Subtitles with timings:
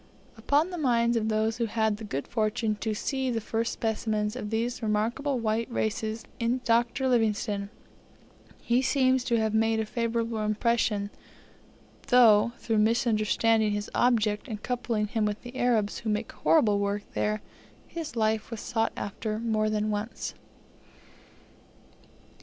[0.35, 4.31] Upon the minds of those who had the good fortune to see the first specimen
[4.33, 7.07] of these remarkable white races in Dr.
[7.07, 7.69] Livingstone,
[8.59, 11.11] he seems to have made a favourable impression,
[12.07, 17.03] though, through misunderstanding his object, and coupling him with the Arabs, who make horrible work
[17.13, 17.43] there,
[17.85, 20.33] his life was sought after more than once.